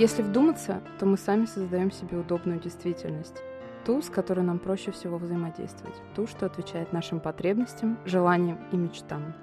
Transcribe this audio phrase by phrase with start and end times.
[0.00, 3.36] Если вдуматься, то мы сами создаем себе удобную действительность.
[3.84, 5.94] Ту, с которой нам проще всего взаимодействовать.
[6.16, 9.34] Ту, что отвечает нашим потребностям, желаниям и мечтам.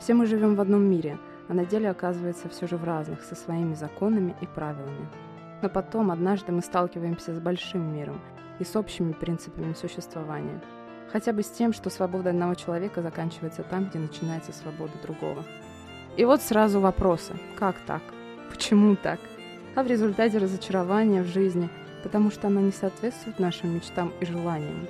[0.00, 3.36] Все мы живем в одном мире, а на деле оказывается все же в разных, со
[3.36, 5.08] своими законами и правилами.
[5.62, 8.20] Но потом, однажды мы сталкиваемся с большим миром
[8.58, 10.60] и с общими принципами существования.
[11.12, 15.44] Хотя бы с тем, что свобода одного человека заканчивается там, где начинается свобода другого.
[16.16, 17.34] И вот сразу вопросы.
[17.56, 18.02] Как так?
[18.50, 19.20] Почему так?
[19.74, 21.70] А в результате разочарования в жизни,
[22.02, 24.86] потому что она не соответствует нашим мечтам и желаниям.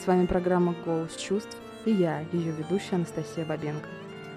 [0.00, 3.88] С вами программа «Голос чувств» и я, ее ведущая Анастасия Бабенко.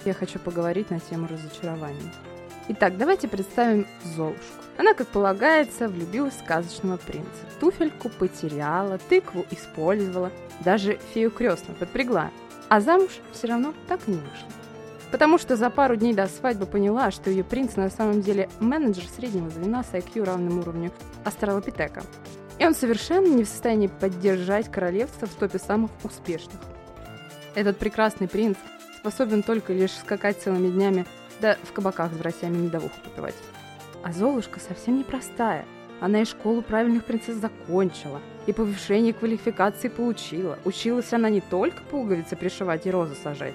[0.04, 2.12] Я хочу поговорить на тему разочарования.
[2.68, 3.86] Итак, давайте представим
[4.16, 4.42] Золушку.
[4.78, 7.30] Она, как полагается, влюбилась в сказочного принца.
[7.60, 12.32] Туфельку потеряла, тыкву использовала, даже фею крестную подпрягла.
[12.70, 14.65] А замуж все равно так и не вышла.
[15.12, 19.06] Потому что за пару дней до свадьбы поняла, что ее принц на самом деле менеджер
[19.06, 20.92] среднего звена с IQ равным уровню
[21.24, 22.04] астралопитека.
[22.58, 26.60] И он совершенно не в состоянии поддержать королевство в топе самых успешных.
[27.54, 28.58] Этот прекрасный принц
[28.98, 31.06] способен только лишь скакать целыми днями,
[31.40, 33.36] да в кабаках с братьями медовуху попивать.
[34.04, 35.66] А Золушка совсем непростая.
[36.02, 40.60] Она и школу правильных принцесс закончила, и повышение квалификации получила.
[40.66, 43.54] Училась она не только пуговицы пришивать и розы сажать,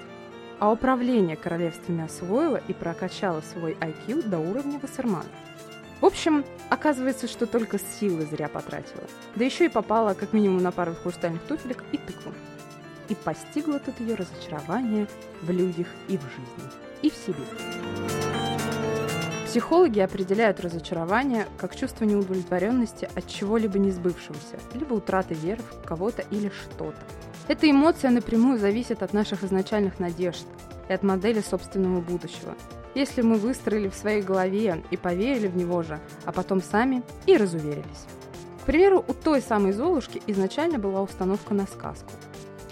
[0.61, 5.25] а управление королевствами освоила и прокачала свой IQ до уровня Вассермана.
[6.01, 9.03] В общем, оказывается, что только силы зря потратила.
[9.35, 12.33] Да еще и попала как минимум на пару хрустальных туфелек и тыкву.
[13.09, 15.09] И постигло тут ее разочарование
[15.43, 16.71] в людях и в жизни,
[17.03, 18.20] и в себе.
[19.51, 26.23] Психологи определяют разочарование как чувство неудовлетворенности от чего-либо не сбывшегося, либо утраты веры в кого-то
[26.31, 27.01] или что-то.
[27.49, 30.47] Эта эмоция напрямую зависит от наших изначальных надежд
[30.89, 32.55] и от модели собственного будущего.
[32.95, 37.37] Если мы выстроили в своей голове и поверили в него же, а потом сами и
[37.37, 38.07] разуверились.
[38.63, 42.13] К примеру, у той самой Золушки изначально была установка на сказку,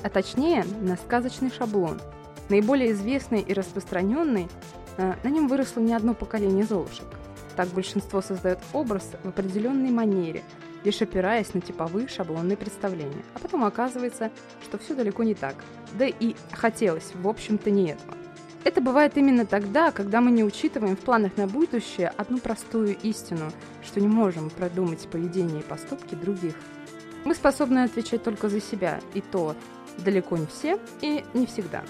[0.04, 2.00] а точнее на сказочный шаблон.
[2.48, 4.48] Наиболее известный и распространенный,
[4.98, 7.06] на нем выросло не одно поколение Золушек.
[7.56, 10.42] Так большинство создает образ в определенной манере–
[10.84, 13.24] лишь опираясь на типовые шаблонные представления.
[13.34, 14.30] А потом оказывается,
[14.62, 15.54] что все далеко не так.
[15.98, 18.16] Да и хотелось, в общем-то, не этого.
[18.64, 23.52] Это бывает именно тогда, когда мы не учитываем в планах на будущее одну простую истину,
[23.82, 26.54] что не можем продумать поведение и поступки других.
[27.24, 29.54] Мы способны отвечать только за себя, и то
[29.98, 31.82] далеко не все и не всегда.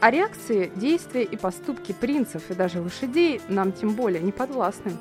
[0.00, 4.92] А реакции, действия и поступки принцев и даже лошадей нам тем более не подвластны.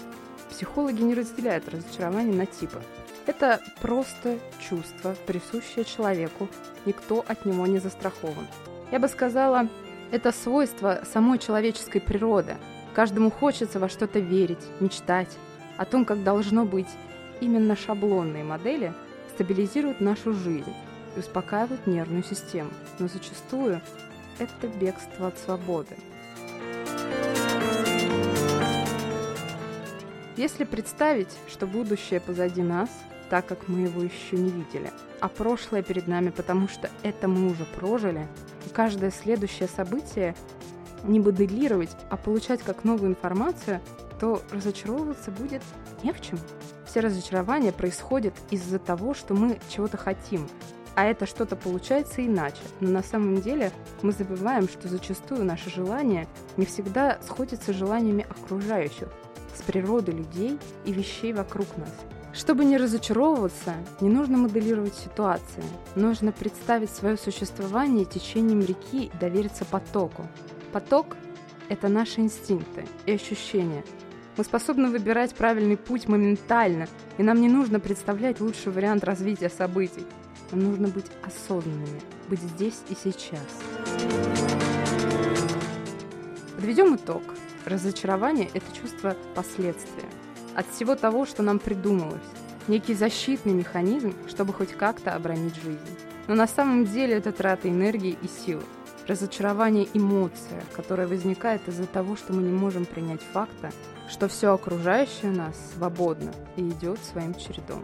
[0.50, 2.82] Психологи не разделяют разочарование на типы.
[3.26, 6.50] Это просто чувство, присущее человеку,
[6.86, 8.46] никто от него не застрахован.
[8.92, 9.70] Я бы сказала,
[10.12, 12.58] это свойство самой человеческой природы.
[12.94, 15.30] Каждому хочется во что-то верить, мечтать.
[15.78, 16.90] О том, как должно быть,
[17.40, 18.92] именно шаблонные модели
[19.34, 20.74] стабилизируют нашу жизнь
[21.16, 22.72] и успокаивают нервную систему.
[22.98, 23.82] Но зачастую
[24.40, 25.96] это бегство от свободы.
[30.38, 32.90] Если представить, что будущее позади нас–
[33.30, 34.92] так как мы его еще не видели.
[35.22, 38.28] А прошлое перед нами, потому что это мы уже прожили.
[38.66, 40.36] И каждое следующее событие
[41.04, 43.82] не моделировать, а получать как новую информацию,
[44.20, 45.62] то разочаровываться будет
[46.04, 46.40] не в чем.
[46.86, 50.50] Все разочарования происходят из-за того, что мы чего-то хотим,
[51.00, 52.60] а это что-то получается иначе.
[52.82, 53.72] Но на самом деле
[54.02, 56.28] мы забываем, что зачастую наши желания
[56.58, 59.08] не всегда сходятся с желаниями окружающих,
[59.56, 61.94] с природой людей и вещей вокруг нас.
[62.34, 65.64] Чтобы не разочаровываться, не нужно моделировать ситуации.
[65.96, 70.28] Нужно представить свое существование течением реки и довериться потоку.
[70.74, 71.16] Поток–
[71.70, 73.86] это наши инстинкты и ощущения.
[74.36, 80.06] Мы способны выбирать правильный путь моментально, и нам не нужно представлять лучший вариант развития событий.
[80.52, 83.46] Нужно быть осознанными, быть здесь и сейчас.
[86.56, 87.22] Подведем итог.
[87.66, 90.10] Разочарование– это чувство последствия
[90.56, 92.20] от всего того, что нам придумалось.
[92.68, 95.80] Некий защитный механизм, чтобы хоть как-то оборонить жизнь.
[96.28, 98.62] Но на самом деле это трата энергии и сил.
[99.08, 103.72] Разочарование– эмоция, которая возникает из-за того, что мы не можем принять факта,
[104.10, 107.84] что все окружающее нас свободно и идет своим чередом.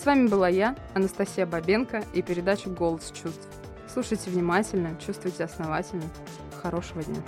[0.00, 3.46] С вами была я, Анастасия Бабенко, и передача «Голос чувств».
[3.92, 6.04] Слушайте внимательно, чувствуйте основательно.
[6.62, 7.20] Хорошего дня.